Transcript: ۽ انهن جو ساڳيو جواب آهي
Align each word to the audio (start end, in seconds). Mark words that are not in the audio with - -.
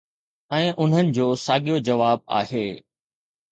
۽ 0.55 0.71
انهن 0.85 1.11
جو 1.19 1.27
ساڳيو 1.43 1.77
جواب 1.91 2.27
آهي 2.41 2.67